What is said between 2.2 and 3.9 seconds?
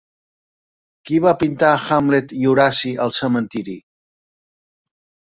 i Horaci al cementiri?